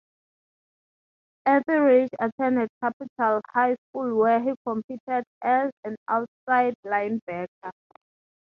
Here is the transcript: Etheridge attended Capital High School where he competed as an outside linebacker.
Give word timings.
Etheridge 1.45 2.09
attended 2.19 2.69
Capital 2.81 3.39
High 3.49 3.75
School 3.91 4.17
where 4.17 4.41
he 4.41 4.55
competed 4.65 5.23
as 5.43 5.69
an 5.83 5.95
outside 6.09 6.73
linebacker. 6.83 7.47